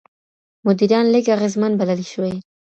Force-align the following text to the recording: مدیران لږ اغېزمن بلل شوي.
مدیران 0.65 1.05
لږ 1.13 1.25
اغېزمن 1.35 1.71
بلل 1.79 2.01
شوي. 2.11 2.35